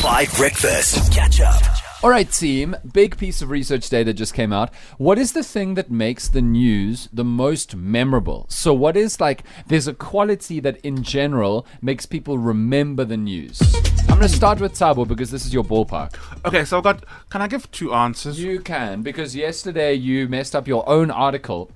Five 0.00 0.34
Breakfast. 0.34 1.12
Catch 1.12 1.42
up. 1.42 1.62
All 2.02 2.08
right, 2.08 2.30
team. 2.32 2.74
Big 2.90 3.18
piece 3.18 3.42
of 3.42 3.50
research 3.50 3.90
data 3.90 4.14
just 4.14 4.32
came 4.32 4.50
out. 4.50 4.74
What 4.96 5.18
is 5.18 5.34
the 5.34 5.42
thing 5.42 5.74
that 5.74 5.90
makes 5.90 6.26
the 6.26 6.40
news 6.40 7.10
the 7.12 7.22
most 7.22 7.76
memorable? 7.76 8.46
So, 8.48 8.72
what 8.72 8.96
is 8.96 9.20
like, 9.20 9.42
there's 9.66 9.86
a 9.86 9.92
quality 9.92 10.58
that 10.60 10.78
in 10.78 11.02
general 11.02 11.66
makes 11.82 12.06
people 12.06 12.38
remember 12.38 13.04
the 13.04 13.18
news. 13.18 13.60
I'm 14.08 14.16
going 14.16 14.22
to 14.22 14.28
start 14.30 14.58
with 14.58 14.74
Sabo 14.74 15.04
because 15.04 15.30
this 15.30 15.44
is 15.44 15.52
your 15.52 15.64
ballpark. 15.64 16.14
Okay, 16.46 16.64
so 16.64 16.78
I've 16.78 16.84
got. 16.84 17.04
Can 17.28 17.42
I 17.42 17.46
give 17.46 17.70
two 17.70 17.92
answers? 17.92 18.40
You 18.40 18.60
can, 18.60 19.02
because 19.02 19.36
yesterday 19.36 19.92
you 19.92 20.28
messed 20.28 20.56
up 20.56 20.66
your 20.66 20.88
own 20.88 21.10
article. 21.10 21.70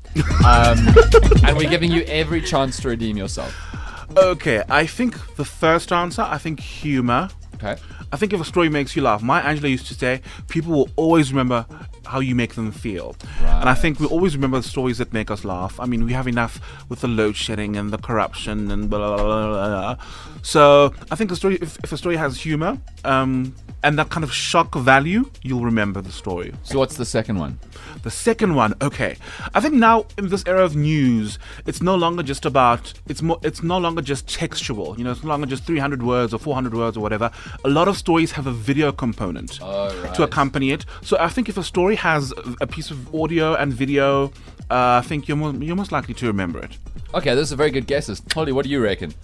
Um, 0.46 0.78
and 1.44 1.58
we're 1.58 1.68
giving 1.68 1.92
you 1.92 2.04
every 2.04 2.40
chance 2.40 2.80
to 2.80 2.88
redeem 2.88 3.18
yourself. 3.18 3.54
Okay, 4.16 4.62
I 4.70 4.86
think 4.86 5.36
the 5.36 5.44
first 5.44 5.92
answer, 5.92 6.22
I 6.22 6.38
think 6.38 6.60
humor. 6.60 7.28
Okay. 7.56 7.76
I 8.14 8.16
think 8.16 8.32
if 8.32 8.40
a 8.40 8.44
story 8.44 8.68
makes 8.68 8.94
you 8.94 9.02
laugh, 9.02 9.24
Maya 9.24 9.42
Angelou 9.42 9.70
used 9.70 9.88
to 9.88 9.94
say, 9.94 10.22
people 10.46 10.70
will 10.70 10.88
always 10.94 11.32
remember 11.32 11.66
how 12.06 12.20
you 12.20 12.34
make 12.34 12.54
them 12.54 12.70
feel. 12.72 13.16
And 13.40 13.68
I 13.68 13.74
think 13.74 14.00
we 14.00 14.06
always 14.06 14.34
remember 14.34 14.58
the 14.58 14.68
stories 14.68 14.98
that 14.98 15.12
make 15.12 15.30
us 15.30 15.44
laugh. 15.44 15.78
I 15.80 15.86
mean, 15.86 16.04
we 16.04 16.12
have 16.12 16.28
enough 16.28 16.60
with 16.88 17.00
the 17.00 17.08
load 17.08 17.36
shedding 17.36 17.76
and 17.76 17.90
the 17.90 17.98
corruption 17.98 18.70
and 18.70 18.88
blah, 18.90 18.98
blah, 18.98 19.16
blah, 19.16 19.48
blah, 19.48 19.68
blah. 19.68 20.04
So 20.42 20.94
I 21.10 21.16
think 21.16 21.30
the 21.30 21.36
story, 21.36 21.56
if, 21.60 21.78
if 21.82 21.92
a 21.92 21.96
story 21.96 22.16
has 22.16 22.40
humor 22.40 22.78
um, 23.04 23.54
and 23.82 23.98
that 23.98 24.10
kind 24.10 24.24
of 24.24 24.32
shock 24.32 24.74
value, 24.74 25.30
you'll 25.42 25.64
remember 25.64 26.00
the 26.00 26.12
story. 26.12 26.52
So, 26.62 26.78
what's 26.78 26.96
the 26.96 27.04
second 27.04 27.38
one? 27.38 27.58
The 28.02 28.10
second 28.10 28.54
one, 28.54 28.74
okay. 28.82 29.16
I 29.54 29.60
think 29.60 29.74
now 29.74 30.06
in 30.18 30.28
this 30.28 30.42
era 30.46 30.64
of 30.64 30.74
news, 30.74 31.38
it's 31.66 31.82
no 31.82 31.94
longer 31.94 32.22
just 32.22 32.44
about 32.46 32.92
it's 33.06 33.22
more 33.22 33.38
it's 33.42 33.62
no 33.62 33.78
longer 33.78 34.02
just 34.02 34.28
textual. 34.28 34.96
You 34.98 35.04
know, 35.04 35.10
it's 35.10 35.22
no 35.22 35.28
longer 35.28 35.46
just 35.46 35.64
300 35.64 36.02
words 36.02 36.32
or 36.34 36.38
400 36.38 36.74
words 36.74 36.96
or 36.96 37.00
whatever. 37.00 37.30
A 37.64 37.68
lot 37.68 37.88
of 37.88 37.96
stories 37.96 38.32
have 38.32 38.46
a 38.46 38.52
video 38.52 38.90
component 38.92 39.52
to 40.14 40.22
accompany 40.22 40.70
it. 40.70 40.84
So 41.02 41.16
I 41.18 41.28
think 41.28 41.48
if 41.48 41.56
a 41.58 41.62
story 41.62 41.93
has 41.96 42.32
a 42.60 42.66
piece 42.66 42.90
of 42.90 43.14
audio 43.14 43.54
and 43.54 43.72
video, 43.72 44.26
uh, 44.70 45.00
I 45.00 45.02
think 45.02 45.28
you're 45.28 45.36
more, 45.36 45.52
you're 45.54 45.76
most 45.76 45.92
likely 45.92 46.14
to 46.14 46.26
remember 46.26 46.58
it. 46.58 46.78
Okay, 47.14 47.34
those 47.34 47.52
are 47.52 47.56
very 47.56 47.70
good 47.70 47.86
guesses. 47.86 48.22
Holly, 48.32 48.52
what 48.52 48.64
do 48.64 48.70
you 48.70 48.82
reckon? 48.82 49.14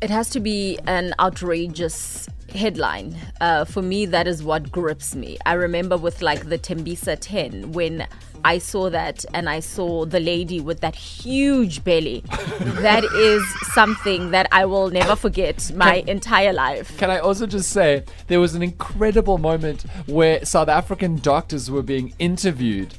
It 0.00 0.10
has 0.10 0.30
to 0.30 0.40
be 0.40 0.78
an 0.86 1.14
outrageous 1.20 2.28
headline. 2.54 3.16
Uh, 3.40 3.64
for 3.64 3.82
me, 3.82 4.06
that 4.06 4.26
is 4.26 4.42
what 4.42 4.70
grips 4.70 5.14
me. 5.14 5.38
I 5.46 5.54
remember 5.54 5.96
with 5.96 6.22
like 6.22 6.48
the 6.48 6.58
Tembisa 6.58 7.16
10 7.20 7.72
when 7.72 8.06
I 8.44 8.58
saw 8.58 8.90
that 8.90 9.24
and 9.34 9.48
I 9.48 9.60
saw 9.60 10.04
the 10.04 10.20
lady 10.20 10.60
with 10.60 10.80
that 10.80 10.94
huge 10.94 11.84
belly. 11.84 12.24
that 12.60 13.04
is 13.04 13.44
something 13.72 14.30
that 14.30 14.48
I 14.52 14.64
will 14.64 14.90
never 14.90 15.16
forget 15.16 15.70
my 15.74 15.96
entire 16.06 16.52
life. 16.52 16.96
Can 16.98 17.10
I 17.10 17.18
also 17.18 17.46
just 17.46 17.70
say 17.70 18.04
there 18.26 18.40
was 18.40 18.54
an 18.54 18.62
incredible 18.62 19.38
moment 19.38 19.82
where 20.06 20.44
South 20.44 20.68
African 20.68 21.16
doctors 21.16 21.70
were 21.70 21.82
being 21.82 22.14
interviewed 22.18 22.94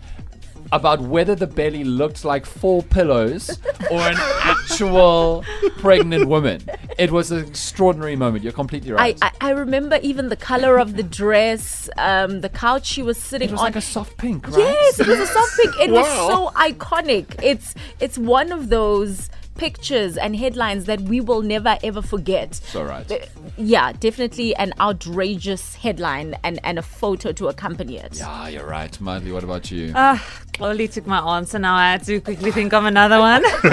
about 0.73 1.00
whether 1.02 1.35
the 1.35 1.45
belly 1.45 1.83
looked 1.83 2.25
like 2.25 2.47
four 2.47 2.81
pillows 2.81 3.59
or 3.91 4.00
an 4.00 4.16
actual 4.44 5.44
pregnant 5.78 6.28
woman. 6.28 6.61
It 6.97 7.11
was 7.11 7.31
an 7.31 7.45
extraordinary 7.47 8.16
moment. 8.16 8.44
You're 8.44 8.53
completely 8.53 8.91
right. 8.91 9.17
I, 9.22 9.31
I 9.41 9.49
remember 9.52 9.99
even 10.02 10.30
the 10.30 10.36
color 10.36 10.77
of 10.77 10.95
the 10.95 11.03
dress, 11.03 11.89
um, 11.97 12.41
the 12.41 12.50
couch 12.50 12.85
she 12.85 13.02
was 13.02 13.17
sitting 13.17 13.50
on. 13.50 13.52
it 13.52 13.53
was 13.53 13.59
on. 13.61 13.66
like 13.66 13.75
a 13.75 13.81
soft 13.81 14.17
pink, 14.17 14.47
right? 14.47 14.58
Yes, 14.58 15.00
it 15.00 15.08
was 15.08 15.19
a 15.19 15.27
soft 15.27 15.58
pink. 15.58 15.75
It 15.80 15.91
was 15.91 16.08
so 16.08 16.50
iconic. 16.55 17.41
It's 17.44 17.73
it's 18.00 18.17
one 18.17 18.52
of 18.52 18.69
those 18.69 19.30
pictures 19.55 20.17
and 20.17 20.35
headlines 20.35 20.85
that 20.85 21.00
we 21.02 21.22
will 21.22 21.44
never 21.44 21.77
ever 21.83 22.02
forget. 22.02 22.55
So 22.55 22.83
right. 22.83 23.09
Uh, 23.11 23.17
Yeah, 23.55 23.91
definitely 23.91 24.55
an 24.55 24.73
outrageous 24.80 25.75
headline 25.75 26.35
and, 26.44 26.59
and 26.63 26.80
a 26.80 26.81
photo 26.81 27.31
to 27.33 27.50
accompany 27.50 27.97
it. 27.97 28.17
Yeah, 28.17 28.47
you're 28.47 28.66
right. 28.66 29.00
Madly, 29.00 29.31
what 29.31 29.44
about 29.44 29.69
you? 29.69 29.91
Ah, 29.94 30.17
Chloe 30.53 30.88
took 30.88 31.05
my 31.05 31.19
answer. 31.38 31.59
Now 31.59 31.75
I 31.75 31.91
had 31.91 32.03
to 32.05 32.19
quickly 32.19 32.50
think 32.52 32.73
of 32.73 32.85
another 32.85 33.19
one. 33.19 33.44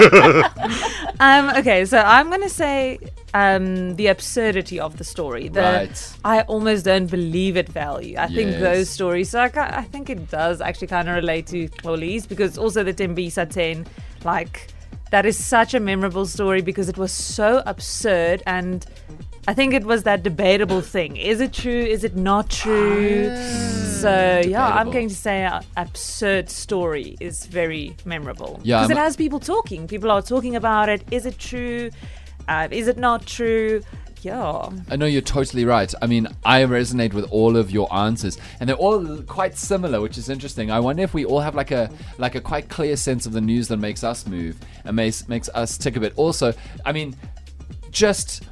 um, 1.21 1.49
okay, 1.55 1.85
so 1.85 1.99
I'm 1.99 2.29
going 2.29 2.41
to 2.41 2.49
say 2.49 2.97
um, 3.35 3.95
the 3.95 4.07
absurdity 4.07 4.79
of 4.79 4.97
the 4.97 5.03
story. 5.03 5.49
The, 5.49 5.61
Right. 5.61 6.13
I 6.25 6.41
almost 6.41 6.83
don't 6.85 7.05
believe 7.05 7.57
it 7.57 7.69
value. 7.69 8.15
I 8.17 8.27
think 8.27 8.59
those 8.59 8.89
stories, 8.89 9.29
so 9.29 9.41
I, 9.41 9.51
I 9.55 9.83
think 9.83 10.09
it 10.09 10.31
does 10.31 10.61
actually 10.61 10.87
kind 10.87 11.07
of 11.07 11.15
relate 11.15 11.45
to 11.47 11.67
Chloe's 11.67 12.25
because 12.25 12.57
also 12.57 12.83
the 12.83 12.93
Tembisa 12.93 13.47
10, 13.47 13.85
like, 14.23 14.73
that 15.11 15.27
is 15.27 15.37
such 15.37 15.75
a 15.75 15.79
memorable 15.79 16.25
story 16.25 16.63
because 16.63 16.89
it 16.89 16.97
was 16.97 17.11
so 17.11 17.61
absurd 17.67 18.41
and 18.47 18.87
I 19.47 19.53
think 19.53 19.73
it 19.73 19.83
was 19.83 20.03
that 20.03 20.21
debatable 20.23 20.81
thing. 20.81 21.17
Is 21.17 21.41
it 21.41 21.51
true? 21.53 21.71
Is 21.71 22.03
it 22.03 22.15
not 22.15 22.49
true? 22.49 23.35
so 24.01 24.41
yeah, 24.45 24.67
I'm 24.67 24.91
going 24.91 25.09
to 25.09 25.15
say 25.15 25.43
a 25.43 25.61
absurd 25.77 26.49
story 26.49 27.17
is 27.19 27.45
very 27.45 27.95
memorable. 28.05 28.59
Yeah, 28.63 28.81
because 28.81 28.91
it 28.91 28.97
has 28.97 29.15
people 29.15 29.39
talking. 29.39 29.87
People 29.87 30.11
are 30.11 30.21
talking 30.21 30.55
about 30.55 30.89
it. 30.89 31.03
Is 31.11 31.25
it 31.25 31.37
true? 31.37 31.91
Uh, 32.47 32.67
is 32.71 32.87
it 32.87 32.97
not 32.97 33.25
true? 33.25 33.83
Yeah. 34.21 34.69
I 34.89 34.95
know 34.97 35.07
you're 35.07 35.21
totally 35.21 35.65
right. 35.65 35.91
I 35.99 36.05
mean, 36.05 36.27
I 36.45 36.61
resonate 36.61 37.13
with 37.13 37.25
all 37.31 37.57
of 37.57 37.71
your 37.71 37.91
answers, 37.93 38.37
and 38.59 38.69
they're 38.69 38.75
all 38.75 39.21
quite 39.23 39.57
similar, 39.57 39.99
which 39.99 40.17
is 40.17 40.29
interesting. 40.29 40.69
I 40.69 40.79
wonder 40.79 41.01
if 41.01 41.13
we 41.13 41.25
all 41.25 41.39
have 41.39 41.55
like 41.55 41.71
a 41.71 41.89
like 42.17 42.35
a 42.35 42.41
quite 42.41 42.69
clear 42.69 42.95
sense 42.95 43.25
of 43.25 43.33
the 43.33 43.41
news 43.41 43.67
that 43.69 43.77
makes 43.77 44.03
us 44.03 44.27
move 44.27 44.57
and 44.85 44.95
makes 44.95 45.27
makes 45.27 45.49
us 45.49 45.77
tick 45.77 45.95
a 45.95 45.99
bit. 45.99 46.13
Also, 46.15 46.53
I 46.85 46.91
mean, 46.91 47.15
just. 47.91 48.43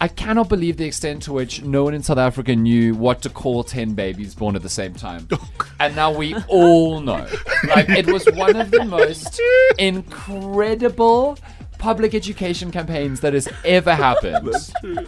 I 0.00 0.06
cannot 0.08 0.48
believe 0.48 0.76
the 0.76 0.84
extent 0.84 1.22
to 1.24 1.32
which 1.32 1.62
no 1.62 1.82
one 1.84 1.92
in 1.94 2.02
South 2.04 2.18
Africa 2.18 2.54
knew 2.54 2.94
what 2.94 3.20
to 3.22 3.28
call 3.30 3.64
10 3.64 3.94
babies 3.94 4.32
born 4.34 4.54
at 4.54 4.62
the 4.62 4.68
same 4.68 4.94
time. 4.94 5.28
And 5.80 5.94
now 5.94 6.10
we 6.12 6.34
all 6.48 7.00
know. 7.00 7.24
Like, 7.68 7.88
it 7.88 8.06
was 8.08 8.26
one 8.34 8.56
of 8.56 8.72
the 8.72 8.84
most 8.84 9.40
incredible 9.78 11.38
public 11.78 12.14
education 12.16 12.72
campaigns 12.72 13.20
that 13.20 13.32
has 13.32 13.48
ever 13.64 13.94
happened. 13.94 14.50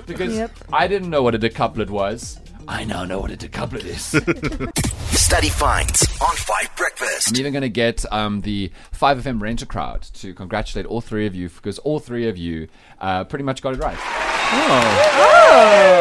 Because 0.07 0.33
Yep. 0.37 0.53
I 0.73 0.87
didn't 0.87 1.11
know 1.11 1.25
what 1.25 1.35
a 1.35 1.41
decuplet 1.41 1.91
was. 1.91 2.39
I 2.69 2.85
now 2.85 3.05
know 3.05 3.19
what 3.19 3.33
a 3.33 3.37
decuplet 3.37 3.85
is. 3.85 4.05
Study 5.21 5.49
finds 5.49 6.03
on 6.21 6.37
Five 6.37 6.75
Breakfast. 6.77 7.31
I'm 7.31 7.37
even 7.41 7.53
going 7.53 7.63
to 7.63 7.69
get 7.69 8.05
um, 8.13 8.43
the 8.43 8.71
5FM 8.97 9.41
Renter 9.41 9.67
crowd 9.67 10.03
to 10.15 10.33
congratulate 10.35 10.87
all 10.87 11.01
three 11.01 11.27
of 11.27 11.35
you 11.35 11.49
because 11.49 11.81
all 11.81 11.99
three 11.99 12.29
of 12.29 12.39
you 12.39 12.69
uh, 13.01 13.25
pretty 13.25 13.43
much 13.45 13.61
got 13.61 13.75
it 13.75 13.81
right. 13.81 13.99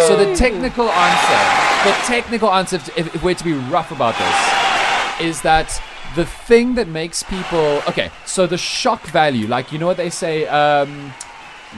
So 0.08 0.16
the 0.16 0.36
technical 0.36 0.90
answer, 0.90 1.90
the 1.90 1.96
technical 2.06 2.52
answer, 2.52 2.78
if, 2.98 3.14
if 3.16 3.24
we're 3.24 3.36
to 3.36 3.44
be 3.44 3.54
rough 3.54 3.92
about 3.92 4.18
this, 4.18 5.28
is 5.28 5.42
that 5.42 5.82
the 6.16 6.26
thing 6.26 6.76
that 6.76 6.88
makes 6.88 7.22
people 7.24 7.82
okay. 7.88 8.10
So 8.26 8.48
the 8.48 8.58
shock 8.58 9.04
value, 9.08 9.48
like 9.48 9.72
you 9.72 9.78
know 9.78 9.86
what 9.86 9.98
they 9.98 10.10
say, 10.10 10.48
um, 10.48 11.14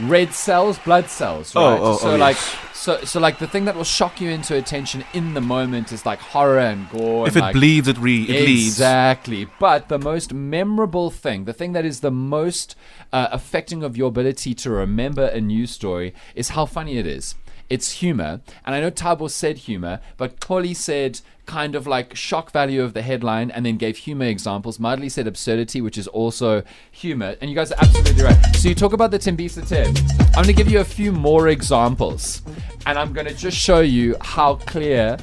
red 0.04 0.34
cells, 0.34 0.80
blood 0.80 1.10
cells, 1.10 1.54
Oh, 1.56 1.72
right? 1.72 1.80
oh, 1.82 1.98
so 1.98 2.12
oh, 2.14 2.16
like. 2.16 2.36
yes. 2.36 2.56
So, 2.74 3.00
so 3.04 3.20
like 3.20 3.38
the 3.38 3.46
thing 3.46 3.66
that 3.66 3.76
will 3.76 3.84
shock 3.84 4.20
you 4.20 4.32
into 4.32 4.56
attention 4.58 5.04
in 5.14 5.36
the 5.36 5.42
moment 5.42 5.92
is 5.92 6.04
like 6.04 6.18
horror 6.18 6.58
and 6.58 6.90
gore. 6.90 7.28
If 7.28 7.36
and 7.36 7.44
it 7.44 7.46
like, 7.46 7.54
bleeds, 7.54 7.88
it, 7.88 8.00
re- 8.00 8.24
it. 8.24 8.50
Exactly. 8.50 9.46
But 9.60 9.88
the 9.88 10.00
most 10.00 10.34
memorable 10.34 11.12
thing, 11.12 11.46
the 11.46 11.54
thing 11.54 11.74
that 11.74 11.86
is 11.86 12.00
the 12.00 12.10
most 12.10 12.76
uh, 13.14 13.28
affecting 13.32 13.84
of 13.84 13.96
your 13.96 14.08
ability 14.08 14.56
to 14.56 14.72
remember 14.72 15.26
a 15.28 15.40
news 15.40 15.70
story 15.70 16.16
is 16.34 16.50
how 16.50 16.66
funny 16.66 16.98
it 16.98 17.06
is. 17.06 17.36
It's 17.72 17.94
humor. 17.94 18.42
And 18.66 18.76
I 18.76 18.82
know 18.82 18.92
Tabo 18.92 19.30
said 19.30 19.60
humor, 19.60 20.02
but 20.18 20.42
Koli 20.42 20.74
said 20.74 21.22
kind 21.46 21.74
of 21.74 21.88
like 21.88 22.14
shock 22.18 22.52
value 22.52 22.84
of 22.84 22.94
the 22.94 23.02
headline 23.02 23.50
and 23.50 23.66
then 23.66 23.78
gave 23.78 23.96
humor 23.96 24.26
examples. 24.26 24.78
Madly 24.78 25.08
said 25.08 25.26
absurdity, 25.26 25.80
which 25.80 25.98
is 25.98 26.06
also 26.08 26.64
humor. 26.92 27.38
And 27.40 27.50
you 27.50 27.56
guys 27.56 27.72
are 27.72 27.78
absolutely 27.82 28.26
right. 28.26 28.56
So 28.58 28.68
you 28.68 28.76
talk 28.76 28.92
about 28.92 29.10
the 29.10 29.20
Tembisa 29.20 29.66
10. 29.66 29.88
I'm 29.88 30.34
going 30.34 30.48
to 30.48 30.54
give 30.54 30.70
you 30.70 30.82
a 30.82 30.84
few 30.84 31.14
more 31.14 31.48
examples. 31.48 32.42
And 32.86 33.00
I'm 33.00 33.14
going 33.14 33.28
to 33.28 33.34
just 33.34 33.58
show 33.58 33.80
you 33.80 34.18
how 34.20 34.56
clear 34.56 35.18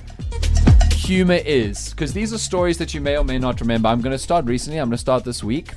humor 0.93 1.41
is 1.45 1.91
because 1.91 2.15
these 2.15 2.33
are 2.33 2.39
stories 2.39 2.79
that 2.79 2.95
you 2.95 3.03
may 3.03 3.19
or 3.19 3.25
may 3.25 3.39
not 3.39 3.61
remember. 3.61 3.91
I'm 3.91 4.01
going 4.01 4.15
to 4.15 4.19
start 4.19 4.47
recently. 4.47 4.81
I'm 4.81 4.89
going 4.89 4.93
to 4.93 4.99
start 4.99 5.23
this 5.23 5.45
week. 5.45 5.73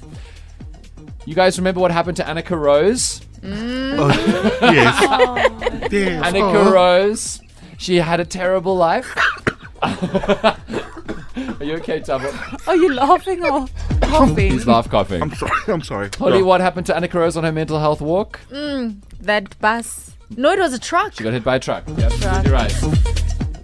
You 1.25 1.35
guys 1.35 1.57
remember 1.57 1.81
what 1.81 1.91
happened 1.91 2.15
to 2.15 2.23
Annika 2.23 2.57
Rose? 2.57 3.19
Mm. 3.41 3.97
yes. 4.61 4.95
Oh. 5.01 5.35
yes. 5.91 6.25
Annika 6.25 6.65
Oh. 6.67 6.71
Rose. 6.71 7.41
She 7.77 7.97
had 7.97 8.19
a 8.19 8.25
terrible 8.25 8.75
life. 8.75 9.15
Are 9.83 11.63
you 11.63 11.75
okay, 11.77 11.99
Tabo? 12.01 12.67
Are 12.67 12.75
you 12.75 12.93
laughing 12.93 13.43
or 13.43 13.67
coughing? 14.01 14.51
He's 14.51 14.67
laugh 14.67 14.89
coughing. 14.89 15.21
I'm 15.21 15.33
sorry. 15.33 15.51
I'm 15.67 15.81
sorry. 15.81 16.09
Holly, 16.17 16.39
No. 16.39 16.45
what 16.45 16.61
happened 16.61 16.85
to 16.88 16.93
Annika 16.93 17.15
Rose 17.15 17.38
on 17.38 17.43
her 17.43 17.51
mental 17.51 17.79
health 17.79 18.01
walk? 18.01 18.39
Mm, 18.51 18.97
that 19.21 19.57
bus. 19.59 20.11
No, 20.37 20.51
it 20.51 20.59
was 20.59 20.73
a 20.73 20.79
truck. 20.79 21.13
She 21.13 21.23
got 21.23 21.33
hit 21.33 21.44
by 21.44 21.55
a 21.55 21.59
truck. 21.59 21.83
Yeah, 21.97 22.05
absolutely 22.05 22.51
right. 22.51 22.71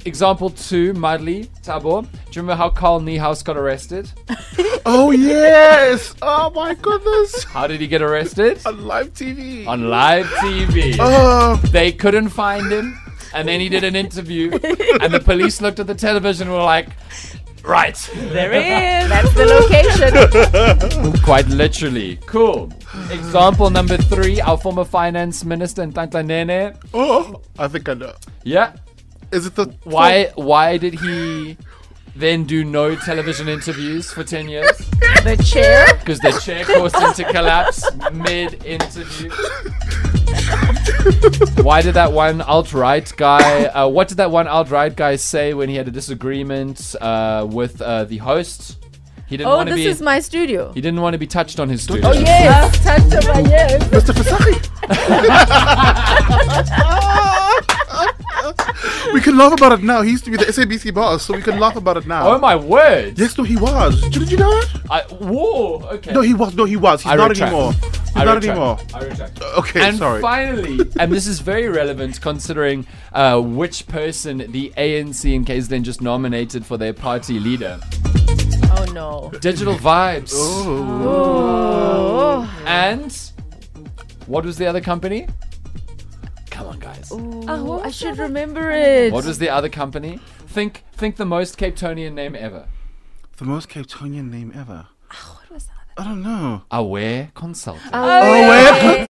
Example 0.07 0.49
two, 0.49 0.93
Madly, 0.93 1.49
Tabor. 1.61 2.01
Do 2.01 2.07
you 2.31 2.41
remember 2.41 2.55
how 2.55 2.69
Carl 2.69 3.01
Niehaus 3.01 3.43
got 3.43 3.57
arrested? 3.57 4.09
Oh 4.89 5.11
yes! 5.11 6.15
Oh 6.21 6.49
my 6.51 6.73
goodness! 6.73 7.43
How 7.43 7.67
did 7.67 7.81
he 7.81 7.87
get 7.87 8.01
arrested? 8.01 8.61
On 8.65 8.85
live 8.87 9.13
TV. 9.13 9.67
On 9.67 9.89
live 9.89 10.25
TV. 10.39 10.95
Oh, 10.97 11.57
They 11.73 11.91
couldn't 11.91 12.29
find 12.29 12.71
him. 12.71 12.97
and 13.33 13.45
then 13.49 13.59
he 13.59 13.67
did 13.67 13.83
an 13.83 13.97
interview, 13.97 14.49
and 15.01 15.13
the 15.13 15.19
police 15.19 15.59
looked 15.59 15.81
at 15.81 15.87
the 15.87 15.93
television 15.95 16.47
and 16.47 16.55
were 16.55 16.63
like, 16.63 16.87
right, 17.63 17.97
There 18.15 18.53
he 18.53 18.59
is. 18.59 19.09
That's 19.13 19.33
the 19.33 19.45
location. 21.03 21.21
quite 21.21 21.47
literally. 21.49 22.15
Cool. 22.25 22.71
Example 23.11 23.69
number 23.69 23.97
three, 23.97 24.39
our 24.39 24.57
former 24.57 24.85
finance 24.85 25.43
minister, 25.43 25.85
Nhlanhla 25.85 26.25
Nene. 26.25 26.77
Oh, 26.93 27.41
I 27.59 27.67
think 27.67 27.89
I 27.89 27.93
know. 27.93 28.13
Yeah. 28.45 28.71
Is 29.31 29.45
it 29.45 29.55
the 29.55 29.65
Why, 29.83 30.31
why 30.35 30.77
did 30.77 30.93
he 30.95 31.57
then 32.15 32.45
do 32.45 32.63
no 32.63 32.95
television 32.95 33.47
interviews 33.47 34.11
for 34.11 34.23
10 34.23 34.49
years? 34.49 34.75
the 35.23 35.35
chair. 35.45 35.85
Because 35.99 36.19
the 36.19 36.31
chair 36.43 36.65
caused 36.65 36.95
him 36.95 37.13
to 37.13 37.23
collapse 37.31 37.83
mid 38.13 38.63
interview. 38.65 39.29
Why 41.63 41.81
did 41.81 41.93
that 41.95 42.11
one 42.13 42.41
alt 42.41 42.73
right 42.73 43.11
guy? 43.17 43.65
Uh, 43.65 43.87
what 43.87 44.07
did 44.07 44.17
that 44.17 44.31
one 44.31 44.47
alt 44.47 44.69
right 44.71 44.95
guy 44.95 45.15
say 45.17 45.53
when 45.53 45.69
he 45.69 45.75
had 45.75 45.87
a 45.87 45.91
disagreement 45.91 46.95
uh, 47.01 47.45
with 47.49 47.81
uh, 47.81 48.05
the 48.05 48.17
host? 48.17 48.77
He 49.27 49.35
didn't 49.35 49.51
Oh, 49.51 49.57
want 49.57 49.67
to 49.69 49.75
this 49.75 49.83
be. 49.83 49.89
is 49.89 50.01
my 50.01 50.19
studio. 50.21 50.71
he 50.71 50.79
didn't 50.79 51.01
want 51.01 51.13
to 51.13 51.17
be 51.17 51.27
touched 51.27 51.59
on 51.59 51.67
his 51.67 51.83
studio. 51.83 52.09
Oh 52.09 52.13
yes, 52.13 52.81
touch 52.81 53.01
of 53.13 53.27
my 53.27 53.41
yes. 53.41 53.83
Mr. 53.89 54.13
Fasahi? 54.13 54.63
we 59.13 59.21
can 59.21 59.37
laugh 59.37 59.53
about 59.53 59.73
it 59.73 59.83
now. 59.83 60.01
He 60.01 60.11
used 60.11 60.25
to 60.25 60.31
be 60.31 60.37
the 60.37 60.45
SABC 60.45 60.93
boss, 60.93 61.25
so 61.25 61.35
we 61.35 61.41
can 61.41 61.59
laugh 61.59 61.75
about 61.75 61.97
it 61.97 62.07
now. 62.07 62.29
Oh 62.29 62.39
my 62.39 62.55
word! 62.55 63.17
Yes, 63.17 63.37
no, 63.37 63.43
he 63.43 63.55
was. 63.55 64.01
Did 64.09 64.31
you 64.31 64.37
know 64.37 64.49
that? 64.51 64.81
I, 64.89 65.01
whoa. 65.13 65.81
Okay. 65.93 66.13
No, 66.13 66.21
he 66.21 66.33
was. 66.33 66.55
No, 66.55 66.65
he 66.65 66.77
was. 66.77 67.03
He's 67.03 67.11
I 67.11 67.15
not 67.15 67.29
retract. 67.29 67.51
anymore. 67.51 67.73
He's 67.73 68.15
I 68.15 68.23
not 68.23 68.35
retract. 68.35 68.57
anymore. 68.57 68.77
I 68.93 69.05
retract. 69.05 69.41
Okay, 69.59 69.87
and 69.87 69.97
sorry. 69.97 70.21
finally, 70.21 70.79
and 70.99 71.11
this 71.11 71.27
is 71.27 71.39
very 71.39 71.67
relevant 71.67 72.21
considering 72.21 72.85
uh, 73.13 73.39
which 73.41 73.87
person 73.87 74.37
the 74.51 74.71
ANC 74.77 75.31
in 75.33 75.45
KZN 75.45 75.83
just 75.83 76.01
nominated 76.01 76.65
for 76.65 76.77
their 76.77 76.93
party 76.93 77.39
leader. 77.39 77.79
Oh 78.79 78.85
no. 78.93 79.31
Digital 79.39 79.75
Vibes. 79.75 80.31
Oh. 80.33 82.43
And 82.65 83.11
what 84.27 84.45
was 84.45 84.57
the 84.57 84.65
other 84.65 84.81
company? 84.81 85.27
Come 86.57 86.67
on, 86.69 86.79
guys. 86.79 87.09
Oh, 87.11 87.81
I 87.83 87.91
should 87.91 88.17
remember 88.17 88.71
it. 88.71 89.13
What 89.13 89.25
was 89.25 89.37
the 89.37 89.47
other 89.47 89.69
company? 89.69 90.19
Think 90.47 90.83
think 90.91 91.17
the 91.17 91.25
most 91.25 91.55
Cape 91.55 91.75
Tonian 91.75 92.13
name 92.13 92.35
ever. 92.35 92.67
The 93.37 93.45
most 93.45 93.69
Cape 93.69 93.85
Tonian 93.85 94.31
name 94.31 94.51
ever. 94.55 94.87
Oh, 95.13 95.39
what 95.39 95.51
was 95.53 95.65
that? 95.67 95.85
I 95.97 96.03
don't 96.03 96.23
know. 96.23 96.63
Aware 96.71 97.29
Consulting. 97.35 97.91
Oh, 97.93 98.49
wait. 98.49 99.05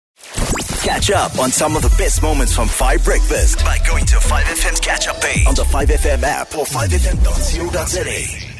Catch 0.83 1.09
up 1.11 1.39
on 1.39 1.49
some 1.49 1.77
of 1.77 1.83
the 1.83 1.95
best 1.97 2.21
moments 2.21 2.53
from 2.53 2.67
5 2.67 3.05
Breakfast 3.05 3.59
by 3.59 3.77
going 3.87 4.05
to 4.07 4.17
5FM's 4.17 4.81
catch 4.81 5.07
up 5.07 5.21
page 5.21 5.47
on 5.47 5.55
the 5.55 5.63
5FM 5.63 6.23
app 6.23 6.53
or 6.53 6.65
5FM.co.za. 6.65 8.56